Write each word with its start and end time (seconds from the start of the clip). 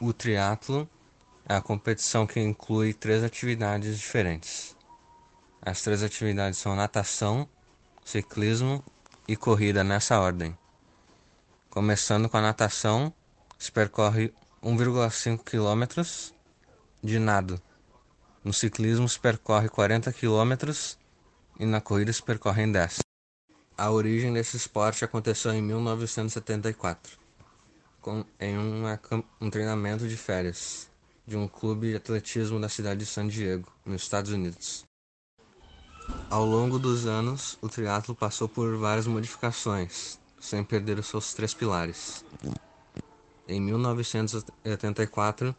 O 0.00 0.12
triatlo 0.12 0.88
é 1.48 1.54
a 1.54 1.60
competição 1.60 2.26
que 2.26 2.40
inclui 2.40 2.92
três 2.92 3.22
atividades 3.22 3.98
diferentes. 3.98 4.76
As 5.60 5.82
três 5.82 6.02
atividades 6.02 6.58
são 6.58 6.76
natação, 6.76 7.48
ciclismo 8.04 8.84
e 9.26 9.36
corrida 9.36 9.82
nessa 9.82 10.20
ordem. 10.20 10.56
Começando 11.70 12.28
com 12.28 12.36
a 12.36 12.42
natação, 12.42 13.12
se 13.58 13.72
percorre 13.72 14.32
1,5 14.62 15.38
km 15.42 16.02
de 17.02 17.18
nado. 17.18 17.60
No 18.42 18.52
ciclismo 18.52 19.08
se 19.08 19.18
percorre 19.18 19.68
40 19.68 20.12
km 20.12 20.72
e 21.58 21.66
na 21.66 21.80
corrida 21.80 22.12
se 22.12 22.22
percorrem 22.22 22.70
10. 22.70 22.98
A 23.76 23.90
origem 23.90 24.32
desse 24.32 24.56
esporte 24.56 25.04
aconteceu 25.04 25.52
em 25.52 25.62
1974, 25.62 27.18
em 28.40 28.58
um 29.40 29.50
treinamento 29.50 30.06
de 30.08 30.16
férias 30.16 30.88
de 31.26 31.36
um 31.36 31.48
clube 31.48 31.90
de 31.90 31.96
atletismo 31.96 32.60
da 32.60 32.68
cidade 32.68 33.00
de 33.00 33.06
San 33.06 33.26
Diego, 33.26 33.72
nos 33.84 34.02
Estados 34.02 34.30
Unidos. 34.30 34.84
Ao 36.28 36.44
longo 36.44 36.78
dos 36.78 37.06
anos, 37.06 37.56
o 37.62 37.68
triatlo 37.68 38.14
passou 38.14 38.46
por 38.46 38.76
várias 38.76 39.06
modificações, 39.06 40.18
sem 40.38 40.62
perder 40.62 40.98
os 40.98 41.06
seus 41.06 41.32
três 41.32 41.54
pilares. 41.54 42.22
Em 43.48 43.58
1984, 43.60 45.56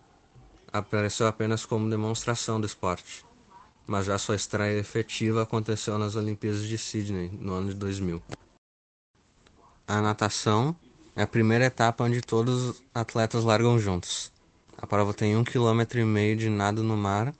apareceu 0.72 1.26
apenas 1.28 1.66
como 1.66 1.90
demonstração 1.90 2.62
do 2.62 2.68
esporte, 2.68 3.26
mas 3.88 4.06
já 4.06 4.20
sua 4.20 4.36
estreia 4.36 4.80
efetiva 4.80 5.42
aconteceu 5.42 5.98
nas 5.98 6.16
Olimpíadas 6.16 6.64
de 6.64 6.78
Sydney, 6.78 7.32
no 7.40 7.54
ano 7.54 7.70
de 7.70 7.76
2000. 7.76 8.22
A 9.88 10.02
natação 10.02 10.76
é 11.16 11.24
a 11.24 11.28
primeira 11.28 11.66
etapa 11.66 12.04
onde 12.04 12.22
todos 12.22 12.70
os 12.70 12.84
atletas 12.94 13.44
largam 13.44 13.80
juntos. 13.80 14.32
A 14.78 14.86
prova 14.86 15.14
tem 15.14 15.38
um 15.38 15.44
quilômetro 15.44 16.00
e 16.00 16.04
meio 16.04 16.36
de 16.36 16.50
nado 16.50 16.84
no 16.84 16.98
mar, 16.98 17.34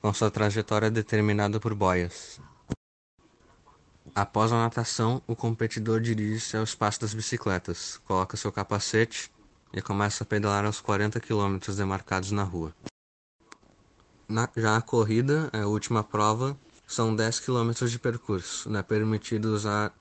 com 0.00 0.14
sua 0.14 0.30
trajetória 0.30 0.90
determinada 0.90 1.58
por 1.58 1.74
boias. 1.74 2.40
Após 4.14 4.52
a 4.52 4.56
natação, 4.56 5.20
o 5.26 5.34
competidor 5.34 6.00
dirige-se 6.00 6.56
ao 6.56 6.62
espaço 6.62 7.00
das 7.00 7.12
bicicletas, 7.12 8.00
coloca 8.06 8.36
seu 8.36 8.52
capacete 8.52 9.30
e 9.72 9.82
começa 9.82 10.22
a 10.22 10.26
pedalar 10.26 10.64
aos 10.64 10.80
40 10.80 11.18
km 11.18 11.58
demarcados 11.76 12.30
na 12.30 12.44
rua. 12.44 12.72
Na, 14.28 14.48
já 14.56 14.76
a 14.76 14.80
corrida, 14.80 15.50
a 15.52 15.66
última 15.66 16.02
prova, 16.02 16.56
são 16.86 17.14
10 17.14 17.40
km 17.40 17.72
de 17.86 17.98
percurso. 17.98 18.70
Não 18.70 18.78
é 18.78 18.82
permitido 18.82 19.46
usar 19.46 19.92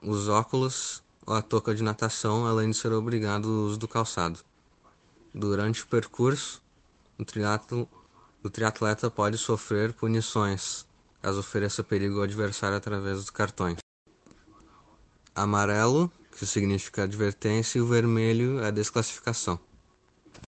os 0.00 0.28
óculos 0.28 1.02
a 1.34 1.42
touca 1.42 1.74
de 1.74 1.82
natação, 1.82 2.46
além 2.46 2.70
de 2.70 2.76
ser 2.76 2.92
obrigado 2.92 3.46
o 3.46 3.66
uso 3.66 3.78
do 3.78 3.86
calçado. 3.86 4.40
Durante 5.34 5.82
o 5.82 5.86
percurso, 5.86 6.62
o, 7.18 7.24
triatlo, 7.24 7.88
o 8.42 8.48
triatleta 8.48 9.10
pode 9.10 9.36
sofrer 9.36 9.92
punições, 9.92 10.86
caso 11.20 11.40
ofereça 11.40 11.84
perigo 11.84 12.16
ao 12.16 12.22
adversário 12.22 12.76
através 12.76 13.18
dos 13.18 13.30
cartões. 13.30 13.76
Amarelo, 15.34 16.10
que 16.36 16.46
significa 16.46 17.02
advertência, 17.02 17.78
e 17.78 17.82
o 17.82 17.86
vermelho 17.86 18.60
é 18.60 18.68
a 18.68 18.70
desclassificação. 18.70 19.58